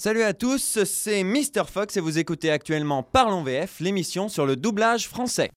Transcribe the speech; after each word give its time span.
Salut 0.00 0.22
à 0.22 0.32
tous, 0.32 0.78
c'est 0.84 1.24
Mr 1.24 1.64
Fox 1.66 1.96
et 1.96 2.00
vous 2.00 2.20
écoutez 2.20 2.52
actuellement 2.52 3.02
Parlons 3.02 3.42
VF, 3.42 3.80
l'émission 3.80 4.28
sur 4.28 4.46
le 4.46 4.54
doublage 4.54 5.08
français. 5.08 5.50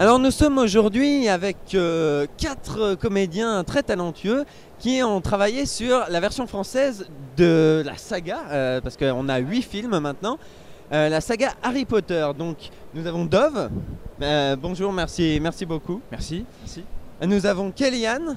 Alors 0.00 0.18
nous 0.18 0.32
sommes 0.32 0.58
aujourd'hui 0.58 1.28
avec 1.28 1.56
euh, 1.74 2.26
quatre 2.36 2.96
comédiens 2.96 3.62
très 3.62 3.84
talentueux 3.84 4.44
qui 4.80 5.04
ont 5.04 5.20
travaillé 5.20 5.64
sur 5.64 6.00
la 6.08 6.18
version 6.18 6.48
française 6.48 7.08
de 7.36 7.84
la 7.86 7.96
saga, 7.96 8.40
euh, 8.50 8.80
parce 8.80 8.96
qu'on 8.96 9.28
a 9.28 9.38
huit 9.38 9.62
films 9.62 10.00
maintenant, 10.00 10.36
euh, 10.92 11.08
la 11.08 11.20
saga 11.20 11.52
Harry 11.62 11.84
Potter. 11.84 12.26
Donc 12.36 12.70
nous 12.92 13.06
avons 13.06 13.24
Dove, 13.24 13.70
bonjour, 14.60 14.92
merci, 14.92 15.38
merci 15.40 15.64
beaucoup. 15.64 16.00
Merci. 16.10 16.44
Merci. 16.62 16.82
Nous 17.26 17.46
avons 17.46 17.70
Kellyanne, 17.70 18.36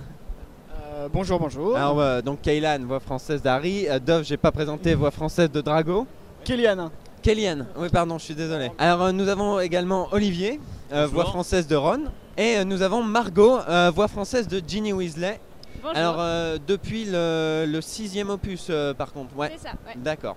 Euh, 0.96 1.08
bonjour, 1.12 1.40
bonjour. 1.40 1.76
Alors, 1.76 2.00
euh, 2.00 2.22
donc 2.22 2.42
Kaylan, 2.42 2.80
voix 2.86 3.00
française 3.00 3.42
d'Harry. 3.42 3.88
Euh, 3.90 4.00
Dove, 4.00 4.24
j'ai 4.24 4.38
pas 4.38 4.52
présenté, 4.52 4.94
voix 4.94 5.10
française 5.12 5.50
de 5.50 5.62
Drago. 5.62 6.06
Kéliane. 6.44 6.90
Kellyanne, 7.22 7.66
oui, 7.78 7.88
pardon, 7.90 8.18
je 8.18 8.26
suis 8.26 8.36
désolé. 8.36 8.70
Alors, 8.78 9.04
euh, 9.04 9.12
nous 9.14 9.28
avons 9.30 9.60
également 9.60 10.10
Olivier, 10.12 10.60
euh, 10.92 11.08
voix 11.08 11.26
française 11.26 11.66
de 11.68 11.76
Ron. 11.76 12.02
Et 12.38 12.58
euh, 12.58 12.64
nous 12.66 12.82
avons 12.82 13.02
Margot, 13.02 13.60
euh, 13.70 13.92
voix 13.96 14.08
française 14.10 14.48
de 14.48 14.62
Ginny 14.66 14.92
Weasley. 14.92 15.40
Bonjour. 15.82 15.98
Alors, 15.98 16.16
euh, 16.20 16.58
depuis 16.68 17.06
le, 17.06 17.66
le 17.68 17.82
sixième 17.82 18.30
opus, 18.30 18.68
euh, 18.70 18.94
par 18.94 19.14
contre. 19.14 19.36
Ouais, 19.38 19.52
c'est 19.58 19.68
ça, 19.70 19.74
ouais. 19.88 19.94
d'accord. 19.96 20.36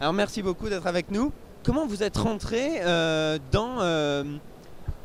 Alors, 0.00 0.12
merci 0.12 0.42
beaucoup 0.42 0.68
d'être 0.68 0.86
avec 0.86 1.10
nous. 1.10 1.32
Comment 1.64 1.86
vous 1.86 2.02
êtes 2.02 2.16
rentré 2.18 2.80
euh, 2.82 3.38
dans 3.50 3.80
euh, 3.80 4.22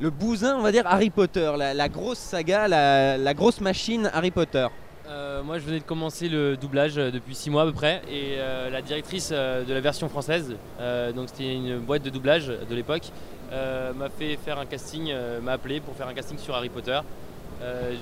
le 0.03 0.09
bousin, 0.09 0.57
on 0.57 0.61
va 0.61 0.73
dire, 0.73 0.83
Harry 0.85 1.09
Potter, 1.09 1.49
la, 1.57 1.87
grosse 1.87 2.17
saga, 2.17 2.67
la, 2.67 3.33
grosse 3.33 3.61
machine 3.61 4.11
Harry 4.13 4.31
Potter 4.31 4.67
Euh, 5.07 5.41
moi, 5.43 5.59
je 5.59 5.63
venais 5.63 5.79
de 5.79 5.85
commencer 5.85 6.27
le 6.27 6.57
doublage 6.57 6.97
euh, 6.97 7.09
depuis 7.09 7.35
6 7.35 7.49
mois 7.49 7.61
à 7.61 7.65
peu 7.65 7.71
près. 7.71 8.01
Et 8.09 8.35
euh, 8.37 8.69
la 8.69 8.81
directrice 8.81 9.31
de 9.31 9.73
la 9.73 9.79
version 9.79 10.09
française, 10.09 10.55
donc 11.15 11.29
c'était 11.29 11.53
une 11.53 11.79
boîte 11.79 12.03
de 12.03 12.09
doublage 12.09 12.47
de 12.47 12.75
l'époque, 12.75 13.11
m'a 13.51 14.09
fait 14.09 14.37
faire 14.43 14.59
un 14.59 14.65
casting, 14.65 15.13
m'a 15.41 15.53
appelé 15.53 15.79
pour 15.79 15.95
faire 15.95 16.07
un 16.07 16.13
casting 16.13 16.37
sur 16.37 16.53
Harry 16.53 16.69
Potter. 16.69 16.99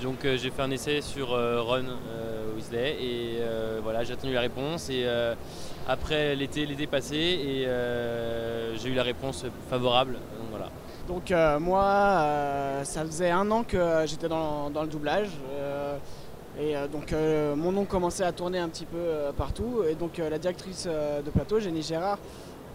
Donc 0.02 0.20
j'ai 0.23 0.50
fait 0.50 0.61
un 0.61 0.72
essai 0.72 1.02
sur 1.02 1.28
Ron 1.30 1.86
Weasley 2.56 2.95
et 3.00 3.42
voilà 3.83 4.04
j'ai 4.04 4.14
attendu 4.14 4.33
la 4.33 4.42
réponse 4.42 4.89
et 4.89 5.06
après 5.88 6.36
l'été 6.36 6.66
l'été 6.66 6.88
passé 6.88 7.17
et 7.17 7.67
j'ai 8.80 8.89
eu 8.89 8.95
la 8.95 9.04
réponse 9.04 9.45
favorable 9.70 10.16
Donc 11.08 11.32
euh, 11.32 11.60
moi, 11.60 11.84
euh, 11.84 12.84
ça 12.84 13.04
faisait 13.06 13.32
un 13.32 13.50
an 13.52 13.64
que 13.64 13.78
euh, 13.78 14.06
j'étais 14.06 14.28
dans, 14.28 14.70
le 14.70 14.88
doublage. 14.88 15.30
et 16.60 16.76
donc 16.92 17.14
mon 17.56 17.72
nom 17.72 17.86
commençait 17.86 18.24
à 18.24 18.32
tourner 18.32 18.60
un 18.60 18.70
petit 18.70 18.86
peu 18.86 19.32
partout. 19.38 19.84
Et 19.90 19.96
donc 19.96 20.18
la 20.18 20.38
directrice 20.38 20.86
de 20.88 21.30
plateau, 21.30 21.60
Jenny 21.60 21.82
Gérard, 21.82 22.20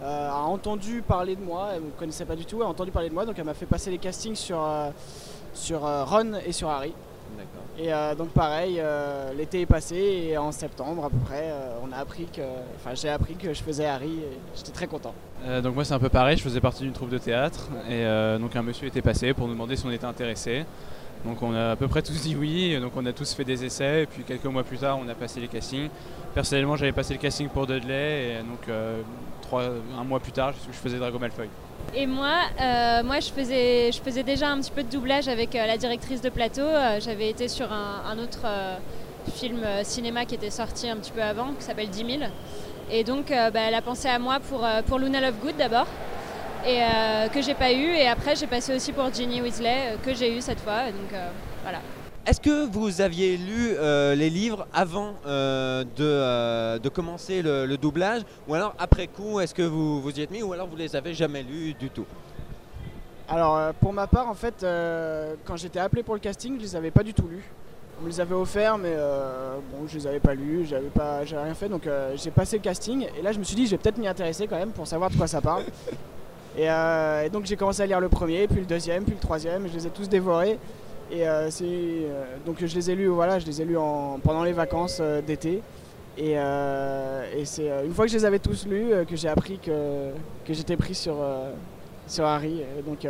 a 0.02 0.42
entendu 0.42 1.02
parler 1.02 1.36
de 1.36 1.42
moi. 1.42 1.70
Elle 1.74 1.82
ne 1.82 1.86
me 1.86 1.90
connaissait 1.92 2.24
pas 2.24 2.36
du 2.36 2.44
tout, 2.44 2.56
elle 2.56 2.66
a 2.66 2.68
entendu 2.68 2.90
parler 2.90 3.08
de 3.08 3.14
moi. 3.14 3.24
Donc 3.24 3.38
elle 3.38 3.44
m'a 3.44 3.54
fait 3.54 3.66
passer 3.66 3.90
les 3.90 3.98
castings 3.98 4.34
sur, 4.34 4.66
sur 5.52 5.80
Ron 5.80 6.34
et 6.44 6.52
sur 6.52 6.68
Harry. 6.68 6.94
Et 7.78 7.92
euh, 7.92 8.14
donc 8.14 8.30
pareil, 8.30 8.76
euh, 8.78 9.32
l'été 9.34 9.60
est 9.60 9.66
passé 9.66 9.96
et 10.30 10.38
en 10.38 10.50
septembre 10.50 11.04
à 11.04 11.10
peu 11.10 11.18
près, 11.18 11.50
euh, 11.50 11.78
on 11.86 11.92
a 11.92 11.96
appris 11.96 12.24
que, 12.24 12.40
enfin 12.76 12.94
j'ai 12.94 13.10
appris 13.10 13.34
que 13.34 13.52
je 13.52 13.62
faisais 13.62 13.84
Harry 13.84 14.12
et 14.12 14.38
j'étais 14.56 14.72
très 14.72 14.86
content. 14.86 15.14
Donc 15.62 15.74
moi 15.74 15.84
c'est 15.84 15.92
un 15.92 15.98
peu 15.98 16.08
pareil, 16.08 16.38
je 16.38 16.42
faisais 16.42 16.60
partie 16.60 16.84
d'une 16.84 16.94
troupe 16.94 17.10
de 17.10 17.18
théâtre 17.18 17.68
et 17.88 18.04
donc 18.40 18.56
un 18.56 18.62
monsieur 18.62 18.88
était 18.88 19.02
passé 19.02 19.34
pour 19.34 19.46
nous 19.46 19.52
demander 19.52 19.76
si 19.76 19.84
on 19.84 19.90
était 19.90 20.06
intéressé. 20.06 20.64
Donc 21.24 21.42
on 21.42 21.54
a 21.54 21.72
à 21.72 21.76
peu 21.76 21.88
près 21.88 22.02
tous 22.02 22.20
dit 22.22 22.36
oui, 22.36 22.78
donc 22.80 22.92
on 22.96 23.04
a 23.06 23.12
tous 23.12 23.34
fait 23.34 23.44
des 23.44 23.64
essais 23.64 24.02
et 24.02 24.06
puis 24.06 24.22
quelques 24.22 24.44
mois 24.44 24.62
plus 24.62 24.78
tard 24.78 24.98
on 25.02 25.08
a 25.08 25.14
passé 25.14 25.40
les 25.40 25.48
castings. 25.48 25.88
Personnellement 26.34 26.76
j'avais 26.76 26.92
passé 26.92 27.14
le 27.14 27.18
casting 27.18 27.48
pour 27.48 27.66
Dudley 27.66 28.34
et 28.34 28.38
donc 28.38 28.68
euh, 28.68 29.02
un 29.98 30.04
mois 30.04 30.20
plus 30.20 30.32
tard 30.32 30.52
je, 30.66 30.72
faisais 30.72 30.98
Drago 30.98 31.18
Malfoy. 31.18 31.48
Et 31.94 32.06
moi, 32.06 32.34
euh, 32.60 33.02
moi 33.04 33.20
je, 33.20 33.30
faisais, 33.30 33.90
je 33.92 34.00
faisais 34.00 34.22
déjà 34.22 34.48
un 34.48 34.60
petit 34.60 34.70
peu 34.70 34.82
de 34.82 34.90
doublage 34.90 35.28
avec 35.28 35.54
euh, 35.54 35.66
la 35.66 35.76
directrice 35.76 36.20
de 36.20 36.28
plateau. 36.28 36.66
J'avais 37.00 37.30
été 37.30 37.48
sur 37.48 37.72
un, 37.72 38.18
autre 38.18 38.46
film 39.34 39.60
cinéma 39.82 40.24
qui 40.24 40.34
était 40.34 40.50
sorti 40.50 40.88
un 40.88 40.96
petit 40.96 41.12
peu 41.12 41.22
avant, 41.22 41.52
qui 41.54 41.62
s'appelle 41.62 41.88
10 41.88 42.18
000. 42.18 42.30
Et 42.90 43.04
donc, 43.04 43.30
bah, 43.30 43.60
elle 43.66 43.74
a 43.74 43.82
pensé 43.82 44.08
à 44.08 44.18
moi 44.18 44.38
pour, 44.40 44.66
pour 44.86 44.98
Luna 44.98 45.20
Lovegood 45.20 45.56
d'abord, 45.56 45.86
et 46.66 46.82
euh, 46.82 47.28
que 47.28 47.40
j'ai 47.40 47.54
pas 47.54 47.72
eu. 47.72 47.94
Et 47.94 48.08
après, 48.08 48.36
j'ai 48.36 48.46
passé 48.46 48.74
aussi 48.74 48.92
pour 48.92 49.12
Ginny 49.12 49.40
Weasley, 49.40 49.92
euh, 49.92 49.96
que 50.04 50.14
j'ai 50.14 50.36
eu 50.36 50.40
cette 50.40 50.60
fois. 50.60 50.86
Donc, 50.86 51.12
euh, 51.12 51.28
voilà. 51.62 51.78
Est-ce 52.26 52.40
que 52.40 52.66
vous 52.66 53.00
aviez 53.00 53.36
lu 53.36 53.76
euh, 53.78 54.16
les 54.16 54.30
livres 54.30 54.66
avant 54.74 55.14
euh, 55.26 55.84
de, 55.84 55.88
euh, 56.00 56.78
de 56.80 56.88
commencer 56.88 57.40
le, 57.40 57.66
le 57.66 57.76
doublage? 57.76 58.22
Ou 58.48 58.54
alors 58.54 58.74
après 58.80 59.06
coup 59.06 59.38
est-ce 59.38 59.54
que 59.54 59.62
vous 59.62 60.02
vous 60.02 60.18
y 60.18 60.22
êtes 60.22 60.32
mis? 60.32 60.42
Ou 60.42 60.52
alors 60.52 60.66
vous 60.66 60.74
les 60.74 60.96
avez 60.96 61.14
jamais 61.14 61.44
lus 61.44 61.74
du 61.74 61.88
tout? 61.88 62.04
Alors 63.28 63.72
pour 63.74 63.92
ma 63.92 64.08
part 64.08 64.28
en 64.28 64.34
fait, 64.34 64.64
euh, 64.64 65.34
quand 65.44 65.56
j'étais 65.56 65.78
appelé 65.78 66.02
pour 66.02 66.14
le 66.14 66.20
casting, 66.20 66.56
je 66.58 66.62
les 66.62 66.74
avais 66.74 66.90
pas 66.90 67.04
du 67.04 67.14
tout 67.14 67.28
lus. 67.28 67.44
On 68.00 68.04
me 68.04 68.08
les 68.08 68.20
avait 68.20 68.34
offerts 68.34 68.76
mais 68.76 68.94
euh, 68.96 69.58
bon 69.70 69.86
je 69.86 69.96
les 69.96 70.06
avais 70.08 70.18
pas 70.18 70.34
lus, 70.34 70.66
j'avais 70.68 70.88
pas, 70.88 71.24
j'avais 71.24 71.44
rien 71.44 71.54
fait 71.54 71.68
donc 71.68 71.86
euh, 71.86 72.16
j'ai 72.16 72.32
passé 72.32 72.56
le 72.56 72.62
casting 72.62 73.06
et 73.16 73.22
là 73.22 73.30
je 73.30 73.38
me 73.38 73.44
suis 73.44 73.54
dit 73.54 73.66
je 73.66 73.70
vais 73.70 73.78
peut-être 73.78 73.98
m'y 73.98 74.08
intéresser 74.08 74.48
quand 74.48 74.58
même 74.58 74.72
pour 74.72 74.88
savoir 74.88 75.10
de 75.10 75.16
quoi 75.16 75.28
ça 75.28 75.40
parle. 75.40 75.62
Et, 76.58 76.70
euh, 76.70 77.24
et 77.24 77.30
donc 77.30 77.44
j'ai 77.44 77.56
commencé 77.56 77.82
à 77.82 77.86
lire 77.86 78.00
le 78.00 78.08
premier, 78.08 78.46
puis 78.46 78.60
le 78.60 78.66
deuxième, 78.66 79.04
puis 79.04 79.12
le 79.14 79.20
troisième, 79.20 79.68
je 79.68 79.74
les 79.74 79.86
ai 79.86 79.90
tous 79.90 80.08
dévorés. 80.08 80.58
Et 81.12 81.28
euh, 81.28 81.50
c'est 81.50 81.64
euh, 81.66 82.24
donc 82.44 82.56
je 82.64 82.74
les 82.74 82.90
ai 82.90 82.94
lus 82.94 83.06
voilà, 83.08 83.38
je 83.38 83.46
les 83.46 83.60
ai 83.62 83.64
lus 83.64 83.76
en, 83.76 84.18
pendant 84.22 84.42
les 84.42 84.52
vacances 84.52 85.00
d'été. 85.26 85.62
Et, 86.18 86.30
et 86.32 87.44
c'est 87.44 87.68
une 87.84 87.92
fois 87.92 88.06
que 88.06 88.10
je 88.10 88.16
les 88.16 88.24
avais 88.24 88.38
tous 88.38 88.66
lus 88.66 88.86
que 89.06 89.14
j'ai 89.16 89.28
appris 89.28 89.58
que, 89.58 90.12
que 90.46 90.54
j'étais 90.54 90.76
pris 90.76 90.94
sur, 90.94 91.16
sur 92.06 92.24
Harry. 92.24 92.62
Et 92.78 92.82
donc 92.82 93.06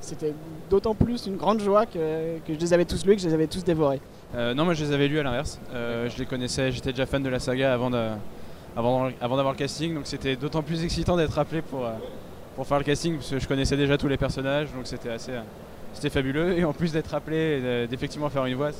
c'était 0.00 0.34
d'autant 0.68 0.92
plus 0.96 1.26
une 1.26 1.36
grande 1.36 1.60
joie 1.60 1.86
que, 1.86 2.38
que 2.44 2.52
je 2.54 2.58
les 2.58 2.72
avais 2.72 2.84
tous 2.84 3.06
lus 3.06 3.14
que 3.14 3.22
je 3.22 3.28
les 3.28 3.34
avais 3.34 3.46
tous 3.46 3.62
dévorés. 3.62 4.00
Non 4.34 4.64
moi 4.64 4.74
je 4.74 4.84
les 4.84 4.92
avais 4.92 5.06
lus 5.06 5.20
à 5.20 5.22
l'inverse, 5.22 5.60
je 5.72 6.18
les 6.18 6.26
connaissais, 6.26 6.72
j'étais 6.72 6.90
déjà 6.90 7.06
fan 7.06 7.22
de 7.22 7.28
la 7.28 7.38
saga 7.38 7.72
avant 7.72 7.90
de- 7.90 8.08
avant, 8.76 9.08
avant 9.20 9.36
d'avoir 9.36 9.54
le 9.54 9.58
casting 9.58 9.94
donc 9.94 10.06
c'était 10.08 10.34
d'autant 10.34 10.62
plus 10.62 10.82
excitant 10.84 11.16
d'être 11.16 11.38
appelé 11.38 11.62
pour, 11.62 11.86
pour 12.58 12.66
faire 12.66 12.78
le 12.78 12.84
casting 12.84 13.14
parce 13.14 13.30
que 13.30 13.38
je 13.38 13.46
connaissais 13.46 13.76
déjà 13.76 13.96
tous 13.96 14.08
les 14.08 14.16
personnages 14.16 14.66
donc 14.72 14.84
c'était 14.84 15.10
assez 15.10 15.30
euh, 15.30 15.42
c'était 15.94 16.10
fabuleux 16.10 16.58
et 16.58 16.64
en 16.64 16.72
plus 16.72 16.92
d'être 16.92 17.14
appelé 17.14 17.86
d'effectivement 17.86 18.28
faire 18.28 18.44
une 18.46 18.56
voix 18.56 18.72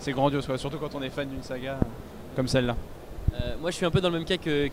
c'est, 0.00 0.12
grandiose 0.12 0.44
surtout 0.56 0.78
quand 0.78 0.94
on 0.96 1.02
est 1.02 1.10
fan 1.10 1.28
d'une 1.28 1.42
saga 1.42 1.72
euh, 1.72 1.84
comme 2.34 2.48
celle-là. 2.48 2.74
Euh, 3.34 3.54
moi, 3.60 3.70
je 3.70 3.76
suis 3.76 3.86
un 3.86 3.90
peu 3.90 4.00
dans 4.00 4.08
le 4.08 4.18
même 4.18 4.24
cas 4.24 4.38
que. 4.38 4.68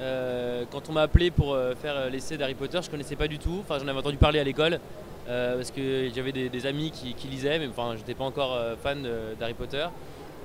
Euh, 0.00 0.64
quand 0.70 0.88
on 0.88 0.92
m'a 0.92 1.02
appelé 1.02 1.30
pour 1.30 1.56
faire 1.82 2.08
l'essai 2.08 2.38
d'Harry 2.38 2.54
Potter, 2.54 2.78
je 2.82 2.88
connaissais 2.90 3.16
pas 3.16 3.28
du 3.28 3.38
tout. 3.38 3.58
Enfin, 3.60 3.78
j'en 3.78 3.88
avais 3.88 3.98
entendu 3.98 4.16
parler 4.16 4.38
à 4.38 4.44
l'école 4.44 4.78
parce 5.26 5.70
que 5.70 6.08
j'avais 6.14 6.32
des, 6.32 6.66
amis 6.66 6.90
qui, 6.92 7.28
lisaient, 7.28 7.58
mais 7.58 7.68
enfin, 7.68 7.94
j'étais 7.96 8.14
pas 8.14 8.24
encore 8.24 8.58
fan 8.82 9.06
d'Harry 9.38 9.54
Potter. 9.54 9.86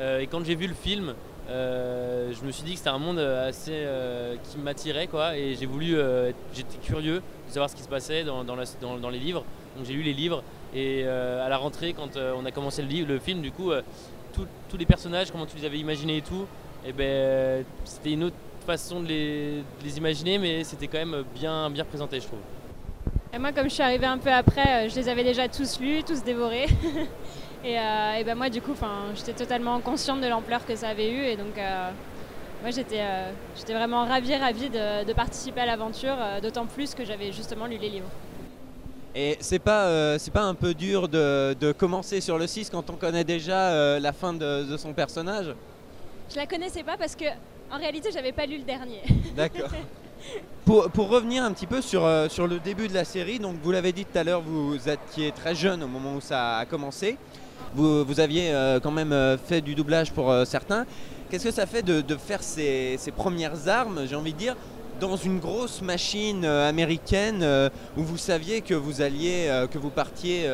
Et 0.01 0.27
quand 0.27 0.43
j'ai 0.43 0.55
vu 0.55 0.67
le 0.67 0.73
film, 0.73 1.13
euh, 1.49 2.33
je 2.33 2.45
me 2.45 2.51
suis 2.51 2.63
dit 2.63 2.71
que 2.71 2.77
c'était 2.79 2.89
un 2.89 2.97
monde 2.97 3.19
euh, 3.19 3.49
assez 3.49 3.71
euh, 3.73 4.35
qui 4.43 4.57
m'attirait, 4.57 5.07
quoi. 5.07 5.37
Et 5.37 5.55
j'ai 5.55 5.65
voulu, 5.65 5.97
j'étais 6.53 6.77
curieux 6.77 7.21
de 7.47 7.51
savoir 7.51 7.69
ce 7.69 7.75
qui 7.75 7.83
se 7.83 7.87
passait 7.87 8.23
dans, 8.23 9.09
les 9.09 9.19
livres. 9.19 9.43
Donc 9.77 9.85
j'ai 9.85 9.93
lu 9.93 10.03
les 10.03 10.13
livres 10.13 10.43
et 10.73 11.07
à 11.07 11.47
la 11.49 11.57
rentrée, 11.57 11.93
quand 11.93 12.17
on 12.17 12.45
a 12.45 12.51
commencé 12.51 12.81
le, 12.81 13.19
film, 13.19 13.41
du 13.41 13.51
coup, 13.51 13.71
tous 14.33 14.77
les 14.77 14.85
personnages, 14.85 15.31
comment 15.31 15.45
tu 15.45 15.57
les 15.57 15.65
avais 15.65 15.77
imaginés 15.77 16.17
et 16.17 16.21
tout, 16.21 16.45
et 16.85 16.91
ben 16.91 17.63
c'était 17.85 18.11
une 18.11 18.25
autre 18.25 18.35
façon 18.65 19.01
de 19.01 19.07
les, 19.07 19.63
imaginer, 19.97 20.37
mais 20.37 20.63
c'était 20.63 20.87
quand 20.87 20.97
même 20.97 21.23
bien, 21.33 21.69
bien 21.69 21.85
présenté, 21.85 22.19
je 22.19 22.27
trouve. 22.27 22.39
Et 23.33 23.37
moi, 23.37 23.51
comme 23.51 23.69
je 23.69 23.73
suis 23.73 23.83
arrivée 23.83 24.05
un 24.05 24.17
peu 24.17 24.31
après, 24.31 24.89
je 24.89 24.95
les 24.95 25.07
avais 25.07 25.23
déjà 25.23 25.47
tous 25.47 25.79
lus, 25.79 26.03
tous 26.03 26.23
dévorés. 26.23 26.67
et, 27.65 27.79
euh, 27.79 28.13
et 28.19 28.23
ben 28.23 28.35
moi, 28.35 28.49
du 28.49 28.61
coup, 28.61 28.73
j'étais 29.15 29.33
totalement 29.33 29.79
consciente 29.79 30.21
de 30.21 30.27
l'ampleur 30.27 30.65
que 30.65 30.75
ça 30.75 30.89
avait 30.89 31.11
eu. 31.11 31.23
Et 31.23 31.35
donc, 31.35 31.57
euh, 31.57 31.89
moi, 32.61 32.71
j'étais 32.71 33.01
euh, 33.01 33.31
vraiment 33.67 34.05
ravie, 34.05 34.35
ravie 34.35 34.69
de, 34.69 35.03
de 35.03 35.13
participer 35.13 35.61
à 35.61 35.65
l'aventure, 35.65 36.15
euh, 36.17 36.41
d'autant 36.41 36.65
plus 36.65 36.93
que 36.93 37.03
j'avais 37.03 37.31
justement 37.31 37.65
lu 37.65 37.77
les 37.77 37.89
livres. 37.89 38.09
Et 39.17 39.37
c'est 39.39 39.59
pas 39.59 40.19
c'est 40.19 40.31
pas 40.33 40.41
un 40.41 40.55
peu 40.55 40.73
dur 40.73 41.07
de, 41.07 41.55
de 41.57 41.71
commencer 41.71 42.19
sur 42.19 42.37
le 42.37 42.47
6 42.47 42.69
quand 42.69 42.89
on 42.89 42.95
connaît 42.95 43.23
déjà 43.23 43.97
la 43.97 44.11
fin 44.11 44.33
de, 44.33 44.63
de 44.69 44.75
son 44.75 44.91
personnage? 44.91 45.55
Je 46.29 46.35
la 46.35 46.45
connaissais 46.45 46.83
pas 46.83 46.97
parce 46.97 47.15
que, 47.15 47.23
en 47.71 47.77
réalité, 47.77 48.09
j'avais 48.13 48.33
pas 48.33 48.45
lu 48.45 48.57
le 48.57 48.63
dernier. 48.63 49.01
D'accord. 49.35 49.69
Pour, 50.65 50.89
pour 50.89 51.09
revenir 51.09 51.43
un 51.43 51.51
petit 51.51 51.67
peu 51.67 51.81
sur, 51.81 52.03
euh, 52.03 52.27
sur 52.27 52.47
le 52.47 52.59
début 52.59 52.87
de 52.87 52.93
la 52.93 53.05
série, 53.05 53.37
donc 53.37 53.57
vous 53.61 53.71
l'avez 53.71 53.91
dit 53.91 54.03
tout 54.03 54.17
à 54.17 54.23
l'heure, 54.23 54.41
vous 54.41 54.77
étiez 54.89 55.31
très 55.31 55.53
jeune 55.53 55.83
au 55.83 55.87
moment 55.87 56.15
où 56.15 56.21
ça 56.21 56.57
a 56.57 56.65
commencé. 56.65 57.17
Vous, 57.75 58.19
aviez 58.21 58.53
euh, 58.53 58.79
quand 58.79 58.91
même 58.91 59.11
euh, 59.11 59.37
fait 59.37 59.59
du 59.59 59.75
doublage 59.75 60.13
pour 60.13 60.31
euh, 60.31 60.45
certains. 60.45 60.85
Qu'est-ce 61.29 61.43
que 61.43 61.51
ça 61.51 61.65
fait 61.65 61.83
de, 61.83 62.15
faire 62.15 62.41
ces, 62.41 62.97
premières 63.15 63.67
armes, 63.67 64.03
j'ai 64.07 64.15
envie 64.15 64.31
de 64.31 64.37
dire, 64.37 64.55
dans 65.01 65.17
une 65.17 65.39
grosse 65.39 65.81
machine 65.81 66.45
américaine 66.45 67.43
où 67.97 68.03
vous 68.03 68.17
saviez 68.17 68.61
que 68.61 68.75
vous 68.75 69.01
alliez, 69.01 69.65
que 69.71 69.77
vous 69.77 69.89
partiez 69.89 70.47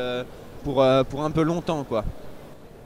pour, 0.64 0.84
pour 1.10 1.22
un 1.22 1.30
peu 1.30 1.42
longtemps, 1.42 1.84
quoi? 1.84 2.04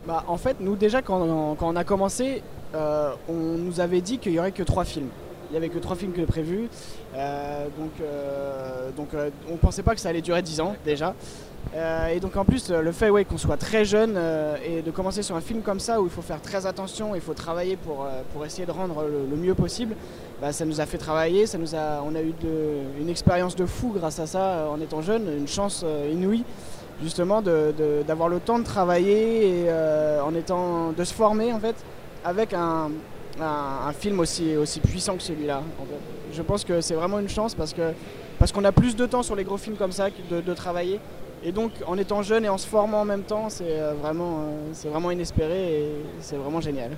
Bah, 0.06 0.24
en 0.26 0.36
fait, 0.36 0.56
nous 0.60 0.74
déjà, 0.74 1.00
quand 1.00 1.56
on, 1.60 1.76
a 1.76 1.84
commencé, 1.84 2.42
on 2.74 3.56
nous 3.56 3.80
avait 3.80 4.00
dit 4.00 4.18
qu'il 4.18 4.32
y 4.32 4.38
aurait 4.40 4.52
que 4.52 4.64
trois 4.64 4.84
films. 4.84 5.08
Il 5.48 5.52
n'y 5.52 5.56
avait 5.56 5.68
que 5.68 5.78
trois 5.78 5.96
films 5.96 6.12
que 6.12 6.22
prévus. 6.22 6.68
Donc, 7.14 7.92
donc 8.96 9.08
on 9.50 9.56
pensait 9.56 9.84
pas 9.84 9.94
que 9.94 10.00
ça 10.00 10.08
allait 10.08 10.22
durer 10.22 10.42
10 10.42 10.60
ans 10.60 10.74
déjà. 10.84 11.14
Euh, 11.74 12.08
et 12.08 12.20
donc 12.20 12.36
en 12.36 12.44
plus, 12.44 12.70
euh, 12.70 12.80
le 12.80 12.92
fait 12.92 13.10
ouais, 13.10 13.24
qu'on 13.24 13.38
soit 13.38 13.56
très 13.56 13.84
jeune 13.84 14.14
euh, 14.16 14.56
et 14.64 14.82
de 14.82 14.90
commencer 14.90 15.22
sur 15.22 15.36
un 15.36 15.40
film 15.40 15.62
comme 15.62 15.80
ça 15.80 16.00
où 16.00 16.04
il 16.04 16.10
faut 16.10 16.22
faire 16.22 16.40
très 16.40 16.64
attention, 16.64 17.14
il 17.14 17.20
faut 17.20 17.34
travailler 17.34 17.76
pour, 17.76 18.06
pour 18.32 18.46
essayer 18.46 18.64
de 18.66 18.70
rendre 18.70 19.04
le, 19.04 19.36
mieux 19.36 19.54
possible, 19.54 19.94
bah, 20.40 20.52
ça 20.52 20.64
nous 20.64 20.80
a 20.80 20.86
fait 20.86 20.98
travailler, 20.98 21.46
ça 21.46 21.58
nous 21.58 21.74
a, 21.74 22.02
on 22.06 22.14
a 22.14 22.22
eu 22.22 22.32
une 22.98 23.08
expérience 23.08 23.56
de 23.56 23.66
fou 23.66 23.92
grâce 23.94 24.18
à 24.20 24.26
ça 24.26 24.68
en 24.70 24.80
étant 24.80 25.02
jeune, 25.02 25.24
une 25.36 25.48
chance 25.48 25.84
inouïe 26.10 26.44
justement 27.02 27.42
d'avoir 27.42 28.28
le 28.30 28.40
temps 28.40 28.58
de 28.58 28.64
travailler 28.64 29.64
et 29.66 29.72
en 30.22 30.34
étant, 30.34 30.92
de 30.92 31.04
se 31.04 31.12
former 31.12 31.52
en 31.52 31.60
fait 31.60 31.74
avec 32.24 32.54
un, 32.54 32.90
un- 33.40 33.92
film 33.92 34.20
aussi, 34.20 34.56
aussi 34.56 34.80
puissant 34.80 35.16
que 35.16 35.22
celui-là. 35.22 35.58
en 35.58 35.84
fait. 35.84 36.00
Je 36.32 36.42
pense 36.42 36.64
que 36.64 36.80
c'est 36.80 36.94
vraiment 36.94 37.18
une 37.18 37.28
chance 37.28 37.54
parce 37.54 37.74
parce 38.38 38.52
qu'on 38.52 38.64
a 38.64 38.72
plus 38.72 38.96
de 38.96 39.06
temps 39.06 39.22
sur 39.22 39.34
les 39.36 39.44
gros 39.44 39.56
films 39.56 39.76
comme 39.76 39.92
ça 39.92 40.08
de 40.30 40.54
travailler. 40.54 41.00
Et 41.46 41.52
donc 41.52 41.70
en 41.86 41.96
étant 41.96 42.22
jeune 42.22 42.44
et 42.44 42.48
en 42.48 42.58
se 42.58 42.66
formant 42.66 43.02
en 43.02 43.04
même 43.04 43.22
temps, 43.22 43.48
c'est 43.50 43.80
euh, 43.80 43.94
vraiment, 43.94 44.40
euh, 44.40 44.70
c'est 44.72 44.88
vraiment 44.88 45.12
inespéré 45.12 45.74
et 45.74 45.88
c'est 46.18 46.34
vraiment 46.34 46.60
génial. 46.60 46.96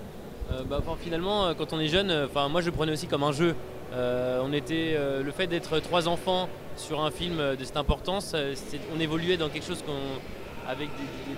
Euh, 0.51 0.63
bah, 0.65 0.81
finalement, 1.01 1.55
quand 1.55 1.75
on 1.75 1.79
est 1.81 1.89
jeune, 1.89 2.11
enfin, 2.25 2.49
moi 2.49 2.63
je 2.63 2.67
le 2.67 2.73
prenais 2.73 2.93
aussi 2.93 3.07
comme 3.07 3.23
un 3.23 3.33
jeu. 3.33 3.55
On 3.95 4.53
était, 4.53 4.97
le 5.23 5.31
fait 5.33 5.47
d'être 5.47 5.81
trois 5.81 6.09
enfants 6.09 6.49
sur 6.77 7.03
un 7.03 7.11
film 7.11 7.37
de 7.39 7.65
cette 7.65 7.77
importance, 7.77 8.35
on 8.95 9.01
évoluait 9.01 9.37
dans 9.39 9.49
quelque 9.49 9.67
chose 9.67 9.83
qu'on, 9.83 10.71
avec 10.71 10.89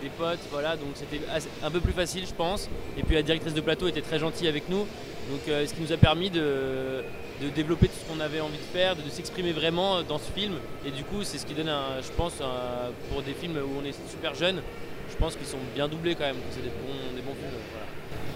des, 0.02 0.08
potes, 0.08 0.40
voilà, 0.50 0.76
donc 0.76 0.88
c'était 0.94 1.20
un 1.62 1.70
peu 1.70 1.78
plus 1.78 1.92
facile, 1.92 2.26
je 2.26 2.34
pense. 2.34 2.68
Et 2.98 3.02
puis 3.02 3.14
la 3.14 3.22
directrice 3.22 3.54
de 3.54 3.60
plateau 3.60 3.86
était 3.86 4.02
très 4.02 4.18
gentille 4.18 4.48
avec 4.48 4.68
nous, 4.68 4.80
donc 4.80 5.40
ce 5.46 5.72
qui 5.72 5.80
nous 5.80 5.92
a 5.92 5.96
permis 5.96 6.28
de, 6.28 7.04
de 7.40 7.48
développer 7.48 7.88
tout 7.88 7.94
ce 8.04 8.12
qu'on 8.12 8.20
avait 8.20 8.40
envie 8.40 8.58
de 8.58 8.78
faire, 8.78 8.96
de, 8.96 9.08
s'exprimer 9.08 9.52
vraiment 9.52 9.96
euh, 9.96 10.02
dans 10.02 10.18
ce 10.18 10.30
film. 10.32 10.54
Et 10.86 10.90
du 10.90 11.04
coup, 11.04 11.22
c'est 11.22 11.38
ce 11.38 11.46
qui 11.46 11.54
donne, 11.54 11.68
un, 11.68 12.00
je 12.02 12.10
pense, 12.12 12.34
pour 13.10 13.22
des 13.22 13.34
films 13.34 13.56
où 13.56 13.80
on 13.80 13.84
est 13.84 13.94
super 14.08 14.34
jeune, 14.34 14.62
je 15.10 15.16
pense 15.16 15.36
qu'ils 15.36 15.46
sont 15.46 15.58
bien 15.74 15.88
doublés 15.88 16.14
quand 16.14 16.24
même, 16.24 16.36
c'est 16.50 16.62
des 16.62 16.68
bons, 16.68 17.34
films. 17.34 17.50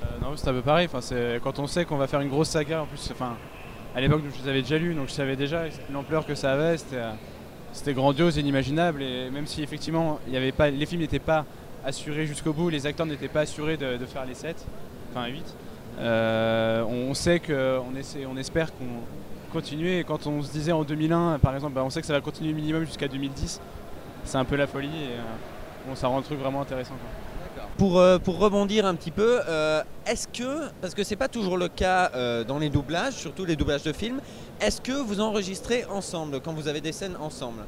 Euh, 0.02 0.06
non, 0.20 0.36
c'est 0.36 0.48
un 0.48 0.52
peu 0.52 0.62
pareil. 0.62 0.86
Enfin, 0.86 1.00
c'est 1.00 1.40
quand 1.42 1.58
on 1.58 1.66
sait 1.66 1.84
qu'on 1.84 1.96
va 1.96 2.06
faire 2.06 2.20
une 2.20 2.28
grosse 2.28 2.50
saga. 2.50 2.82
En 2.82 2.86
plus, 2.86 3.10
enfin, 3.10 3.36
à 3.94 4.00
l'époque, 4.00 4.22
je 4.36 4.42
les 4.42 4.48
avais 4.48 4.62
déjà 4.62 4.78
lus, 4.78 4.94
donc 4.94 5.08
je 5.08 5.14
savais 5.14 5.36
déjà 5.36 5.64
l'ampleur 5.92 6.26
que 6.26 6.34
ça 6.34 6.52
avait. 6.52 6.76
C'était, 6.76 6.96
euh, 6.96 7.94
grandiose, 7.94 8.36
inimaginable. 8.36 9.02
Et 9.02 9.30
même 9.30 9.46
si 9.46 9.62
effectivement, 9.62 10.18
il 10.28 10.36
avait 10.36 10.52
pas, 10.52 10.70
les 10.70 10.86
films 10.86 11.00
n'étaient 11.00 11.18
pas 11.18 11.46
assurés 11.84 12.26
jusqu'au 12.26 12.52
bout, 12.52 12.70
les 12.70 12.86
acteurs 12.86 13.06
n'étaient 13.06 13.28
pas 13.28 13.40
assurés 13.40 13.76
de, 13.76 13.96
de 13.96 14.06
faire 14.06 14.24
les 14.24 14.34
7, 14.34 14.64
enfin 15.10 15.26
8. 15.26 15.42
Euh, 15.98 16.82
on 16.84 17.14
sait 17.14 17.40
que, 17.40 17.78
on, 17.78 17.96
essaie, 17.96 18.26
on 18.26 18.36
espère 18.36 18.72
qu'on 18.72 19.52
continue. 19.52 19.98
Et 19.98 20.04
quand 20.04 20.26
on 20.26 20.42
se 20.42 20.50
disait 20.50 20.72
en 20.72 20.84
2001, 20.84 21.38
par 21.38 21.54
exemple, 21.54 21.74
bah, 21.74 21.82
on 21.84 21.90
sait 21.90 22.00
que 22.00 22.06
ça 22.06 22.12
va 22.12 22.20
continuer 22.20 22.52
minimum 22.52 22.84
jusqu'à 22.84 23.08
2010. 23.08 23.60
C'est 24.24 24.38
un 24.38 24.44
peu 24.44 24.56
la 24.56 24.66
folie. 24.66 24.88
Et, 24.88 25.12
euh, 25.18 25.22
bon, 25.88 25.94
ça 25.94 26.08
rend 26.08 26.18
le 26.18 26.24
truc 26.24 26.38
vraiment 26.38 26.62
intéressant. 26.62 26.94
quoi. 26.94 27.10
Pour, 27.76 27.98
euh, 27.98 28.18
pour 28.18 28.38
rebondir 28.38 28.86
un 28.86 28.94
petit 28.94 29.10
peu, 29.10 29.40
euh, 29.48 29.82
est-ce 30.06 30.28
que, 30.28 30.70
parce 30.80 30.94
que 30.94 31.02
c'est 31.02 31.16
pas 31.16 31.26
toujours 31.26 31.56
le 31.56 31.68
cas 31.68 32.10
euh, 32.14 32.44
dans 32.44 32.58
les 32.58 32.70
doublages, 32.70 33.14
surtout 33.14 33.44
les 33.44 33.56
doublages 33.56 33.82
de 33.82 33.92
films, 33.92 34.20
est-ce 34.60 34.80
que 34.80 34.92
vous 34.92 35.20
enregistrez 35.20 35.84
ensemble 35.86 36.40
quand 36.40 36.52
vous 36.52 36.68
avez 36.68 36.80
des 36.80 36.92
scènes 36.92 37.16
ensemble? 37.20 37.62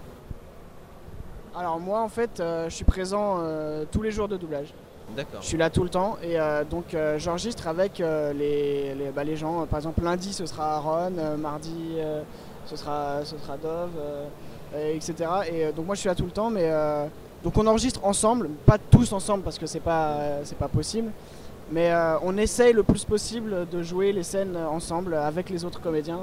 Alors 1.57 1.81
moi 1.81 2.03
en 2.03 2.09
fait, 2.09 2.39
euh, 2.39 2.69
je 2.69 2.75
suis 2.75 2.85
présent 2.85 3.39
euh, 3.41 3.85
tous 3.91 4.03
les 4.03 4.13
jours 4.13 4.29
de 4.29 4.37
doublage. 4.37 4.69
D'accord. 5.15 5.41
Je 5.41 5.47
suis 5.47 5.57
là 5.57 5.71
tout 5.71 5.83
le 5.83 5.89
temps 5.89 6.19
et 6.23 6.39
euh, 6.39 6.65
donc 6.65 6.93
euh, 6.93 7.19
j'enregistre 7.19 7.69
avec 7.69 8.01
euh, 8.01 8.33
les, 8.33 8.95
les, 8.95 9.11
bah, 9.11 9.25
les 9.25 9.37
gens. 9.37 9.65
Par 9.67 9.79
exemple, 9.79 10.03
lundi 10.03 10.33
ce 10.33 10.45
sera 10.47 10.77
Aaron, 10.77 11.13
euh, 11.19 11.37
mardi 11.37 11.75
euh, 11.99 12.23
ce, 12.67 12.77
sera, 12.77 13.25
ce 13.25 13.37
sera 13.39 13.57
Dove, 13.57 13.91
euh, 13.99 14.27
et 14.93 14.97
etc. 14.97 15.15
Et 15.51 15.73
donc 15.73 15.87
moi 15.87 15.95
je 15.95 16.01
suis 16.01 16.09
là 16.09 16.15
tout 16.15 16.25
le 16.25 16.31
temps, 16.33 16.51
mais 16.51 16.65
euh, 16.71 17.07
donc 17.45 17.57
on 17.57 17.67
enregistre 17.67 18.05
ensemble, 18.05 18.49
pas 18.67 18.79
tous 18.79 19.13
ensemble 19.13 19.43
parce 19.45 19.59
que 19.59 19.67
c'est 19.67 19.81
pas, 19.81 20.09
euh, 20.15 20.41
c'est 20.45 20.59
pas 20.59 20.69
possible. 20.69 21.11
Mais 21.71 21.91
euh, 21.93 22.19
on 22.23 22.37
essaye 22.37 22.73
le 22.73 22.83
plus 22.83 23.05
possible 23.05 23.67
de 23.71 23.83
jouer 23.83 24.13
les 24.13 24.23
scènes 24.23 24.57
ensemble 24.57 25.15
avec 25.15 25.51
les 25.51 25.65
autres 25.65 25.81
comédiens. 25.81 26.21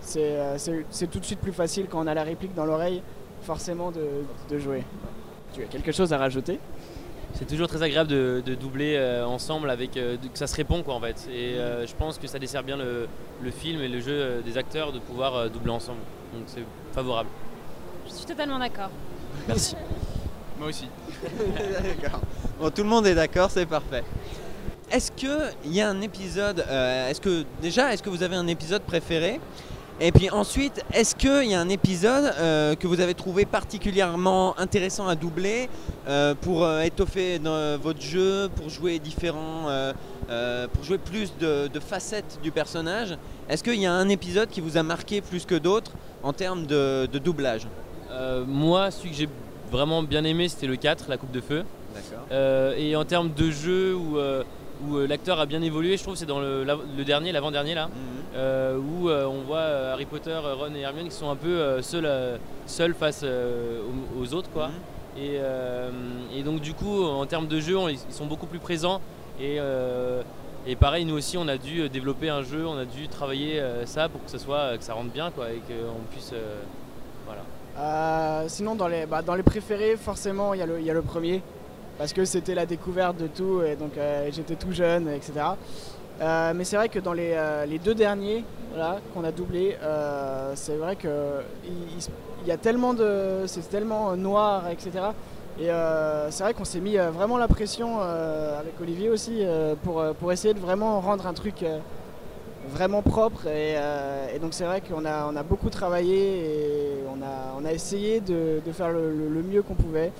C'est 0.00 0.20
euh, 0.22 0.58
c'est- 0.58 0.84
c'est 0.90 1.06
tout 1.10 1.18
de 1.20 1.24
suite 1.24 1.40
plus 1.40 1.52
facile 1.52 1.86
quand 1.90 2.02
on 2.02 2.06
a 2.06 2.14
la 2.14 2.22
réplique 2.24 2.54
dans 2.54 2.64
l'oreille, 2.66 3.02
forcément 3.42 3.90
de, 3.90 4.00
de 4.50 4.58
jouer. 4.58 4.82
Tu 5.52 5.62
as 5.62 5.66
quelque 5.66 5.92
chose 5.92 6.12
à 6.12 6.18
rajouter? 6.18 6.58
C'est 7.38 7.46
toujours 7.46 7.68
très 7.68 7.82
agréable 7.82 8.08
de, 8.10 8.42
de 8.44 8.54
doubler 8.54 8.96
euh, 8.96 9.26
ensemble 9.26 9.68
avec 9.70 9.96
euh, 9.96 10.16
de- 10.16 10.28
que 10.28 10.38
ça 10.38 10.46
se 10.46 10.56
répond 10.56 10.82
quoi 10.82 10.94
en 10.94 11.00
fait. 11.00 11.28
Et 11.30 11.54
euh, 11.58 11.86
je 11.86 11.94
pense 11.94 12.16
que 12.18 12.26
ça 12.26 12.38
dessert 12.38 12.62
bien 12.62 12.76
le, 12.76 13.06
le 13.42 13.50
film 13.50 13.80
et 13.82 13.88
le 13.88 14.00
jeu 14.00 14.42
des 14.44 14.56
acteurs 14.56 14.92
de 14.92 14.98
pouvoir 14.98 15.34
euh, 15.36 15.48
doubler 15.48 15.70
ensemble. 15.72 15.98
Donc 16.32 16.44
c'est 16.46 16.64
favorable. 16.94 17.28
Je 18.08 18.12
suis 18.14 18.24
totalement 18.26 18.58
d'accord. 18.58 18.90
Merci. 19.48 19.76
Moi 20.58 20.68
aussi. 20.68 20.88
D'accord. 22.00 22.20
Bon, 22.58 22.70
tout 22.70 22.82
le 22.82 22.88
monde 22.88 23.06
est 23.06 23.14
d'accord, 23.14 23.50
c'est 23.50 23.66
parfait. 23.66 24.02
Est-ce 24.90 25.12
que 25.12 25.50
il 25.64 25.74
y 25.74 25.80
a 25.82 25.90
un 25.90 26.00
épisode 26.00 26.64
euh, 26.66 27.10
Est-ce 27.10 27.20
que 27.20 27.44
déjà, 27.60 27.92
est-ce 27.92 28.02
que 28.02 28.08
vous 28.08 28.22
avez 28.22 28.36
un 28.36 28.46
épisode 28.46 28.82
préféré? 28.82 29.40
Et 29.98 30.12
puis 30.12 30.28
ensuite, 30.28 30.84
est-ce 30.92 31.16
qu'il 31.16 31.50
y 31.50 31.54
a 31.54 31.60
un 31.60 31.70
épisode 31.70 32.30
euh, 32.38 32.74
que 32.74 32.86
vous 32.86 33.00
avez 33.00 33.14
trouvé 33.14 33.46
particulièrement 33.46 34.58
intéressant 34.58 35.08
à 35.08 35.14
doubler 35.14 35.70
euh, 36.06 36.34
pour 36.38 36.64
euh, 36.64 36.82
étoffer 36.82 37.38
dans 37.38 37.78
votre 37.78 38.02
jeu, 38.02 38.50
pour 38.54 38.68
jouer 38.68 38.98
différents, 38.98 39.68
pour 40.72 40.84
jouer 40.84 40.98
plus 40.98 41.32
de, 41.40 41.68
de 41.68 41.80
facettes 41.80 42.38
du 42.42 42.50
personnage? 42.50 43.16
Est-ce 43.48 43.64
qu'il 43.64 43.80
y 43.80 43.86
a 43.86 43.92
un 43.92 44.10
épisode 44.10 44.50
qui 44.50 44.60
vous 44.60 44.76
a 44.76 44.82
marqué 44.82 45.22
plus 45.22 45.46
que 45.46 45.54
d'autres 45.54 45.92
en 46.22 46.34
termes 46.34 46.66
de, 46.66 47.08
de 47.10 47.18
doublage? 47.18 47.66
Moi, 48.46 48.90
celui 48.90 49.10
que 49.10 49.16
j'ai 49.16 49.28
vraiment 49.72 50.02
bien 50.02 50.24
aimé, 50.24 50.48
c'était 50.48 50.66
le 50.66 50.76
4, 50.76 51.06
la 51.08 51.16
coupe 51.16 51.32
de 51.32 51.40
feu. 51.40 51.64
D'accord. 51.94 52.76
Et 52.76 52.96
en 52.96 53.04
termes 53.04 53.32
de 53.32 53.50
jeu 53.50 53.94
où, 53.94 54.18
euh, 54.18 54.42
où 54.84 54.96
euh, 54.96 55.06
l'acteur 55.06 55.38
a 55.40 55.46
bien 55.46 55.62
évolué, 55.62 55.96
je 55.96 56.02
trouve 56.02 56.16
c'est 56.16 56.26
dans 56.26 56.40
le, 56.40 56.64
la- 56.64 56.76
le 56.96 57.04
dernier, 57.04 57.32
l'avant-dernier 57.32 57.74
là. 57.74 57.88
euh, 58.34 58.76
où 58.78 59.08
euh, 59.08 59.24
on 59.26 59.40
voit 59.42 59.60
Harry 59.92 60.04
Potter, 60.04 60.36
Ron 60.36 60.74
et 60.74 60.80
Hermione 60.80 61.08
qui 61.08 61.14
sont 61.14 61.30
un 61.30 61.36
peu 61.36 61.48
euh, 61.48 61.80
seuls, 61.82 62.04
euh, 62.06 62.36
seuls 62.66 62.94
face 62.94 63.22
euh, 63.24 63.80
aux, 64.18 64.22
aux 64.22 64.34
autres 64.34 64.50
quoi. 64.50 64.70
Et, 65.16 65.36
euh, 65.40 65.90
et 66.34 66.42
donc 66.42 66.60
du 66.60 66.74
coup 66.74 67.02
en 67.02 67.24
termes 67.24 67.46
de 67.46 67.58
jeu 67.60 67.76
on- 67.78 67.88
ils 67.88 67.98
sont 68.10 68.26
beaucoup 68.26 68.46
plus 68.46 68.58
présents 68.58 69.00
et, 69.40 69.56
euh, 69.58 70.20
et 70.66 70.76
pareil 70.76 71.06
nous 71.06 71.14
aussi 71.14 71.38
on 71.38 71.48
a 71.48 71.56
dû 71.56 71.88
développer 71.88 72.28
un 72.28 72.42
jeu, 72.42 72.66
on 72.66 72.76
a 72.76 72.84
dû 72.84 73.08
travailler 73.08 73.58
euh, 73.60 73.86
ça 73.86 74.10
pour 74.10 74.22
que 74.22 74.30
ça 74.30 74.38
soit 74.38 74.76
que 74.76 74.84
ça 74.84 74.92
rentre 74.92 75.10
bien 75.12 75.30
quoi 75.30 75.50
et 75.52 75.56
qu'on 75.66 76.02
puisse 76.12 76.32
euh, 76.34 76.56
voilà. 77.24 77.40
Euh, 77.78 78.44
sinon, 78.48 78.74
dans 78.74 78.88
les, 78.88 79.04
bah, 79.04 79.20
dans 79.20 79.34
les 79.34 79.42
préférés, 79.42 79.96
forcément, 79.98 80.54
il 80.54 80.60
y, 80.60 80.62
a 80.62 80.66
le- 80.66 80.80
il 80.80 80.86
y 80.86 80.90
a 80.90 80.94
le 80.94 81.02
premier. 81.02 81.42
Parce 81.98 82.12
que 82.12 82.24
c'était 82.24 82.54
la 82.54 82.66
découverte 82.66 83.16
de 83.16 83.26
tout, 83.26 83.62
et 83.62 83.74
donc 83.74 83.96
euh, 83.96 84.28
j'étais 84.30 84.54
tout 84.54 84.72
jeune, 84.72 85.08
etc. 85.08 85.32
Euh, 86.20 86.52
mais 86.54 86.64
c'est 86.64 86.76
vrai 86.76 86.88
que 86.88 86.98
dans 86.98 87.12
les, 87.12 87.32
euh, 87.34 87.66
deux 87.82 87.94
derniers 87.94 88.44
qu'on 89.14 89.24
a 89.24 89.32
doublés, 89.32 89.76
c'est 90.54 90.76
vrai 90.76 90.96
que 90.96 91.40
il, 91.64 92.48
y 92.48 92.52
a 92.52 92.58
tellement 92.58 92.92
de. 92.92 93.44
C'est 93.46 93.68
tellement 93.70 94.14
noir, 94.16 94.68
etc. 94.68 94.90
Et 95.58 95.68
c'est 96.30 96.42
vrai 96.42 96.52
qu'on 96.52 96.66
s'est 96.66 96.80
mis 96.80 96.96
vraiment 96.96 97.38
la 97.38 97.48
pression 97.48 98.00
avec 98.00 98.78
Olivier 98.78 99.08
aussi 99.08 99.42
pour, 99.82 100.04
pour 100.20 100.30
essayer 100.30 100.52
de 100.52 100.60
vraiment 100.60 101.00
rendre 101.00 101.26
un 101.26 101.32
truc 101.32 101.64
vraiment 102.68 103.00
propre. 103.00 103.46
Et, 103.46 104.38
donc 104.38 104.52
c'est 104.52 104.66
vrai 104.66 104.82
qu'on 104.82 105.06
a, 105.06 105.26
on 105.32 105.36
a 105.36 105.42
beaucoup 105.42 105.70
travaillé 105.70 106.18
et 106.18 106.98
on 107.08 107.22
a, 107.22 107.58
on 107.58 107.64
a 107.64 107.72
essayé 107.72 108.20
de, 108.20 108.60
faire 108.74 108.90
le 108.90 109.42
mieux 109.42 109.62
qu'on 109.62 109.74
pouvait. 109.74 110.12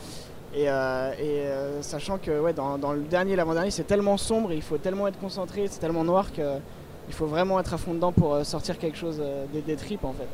Et, 0.56 0.68
euh, 0.70 1.12
et, 1.18 1.22
euh, 1.46 1.82
sachant 1.82 2.16
que 2.16 2.40
ouais, 2.40 2.54
dans, 2.54 2.78
dans 2.78 2.92
le 2.92 3.00
dernier, 3.02 3.36
l'avant-dernier, 3.36 3.70
c'est 3.70 3.84
tellement 3.86 4.16
sombre, 4.16 4.52
il 4.52 4.62
faut 4.62 4.78
tellement 4.78 5.06
être 5.06 5.18
concentré, 5.18 5.66
c'est 5.70 5.80
tellement 5.80 6.02
noir 6.04 6.32
qu'il 6.32 6.44
faut 7.10 7.26
vraiment 7.26 7.60
être 7.60 7.74
à 7.74 7.78
fond 7.78 7.92
dedans 7.92 8.10
pour 8.12 8.34
euh, 8.34 8.42
sortir 8.44 8.78
quelque 8.78 8.96
chose 8.96 9.22
des, 9.52 9.60
des 9.60 9.76
tripes 9.76 10.04
en 10.04 10.14
fait. 10.14 10.28